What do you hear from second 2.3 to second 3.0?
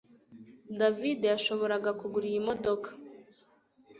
iyi modoka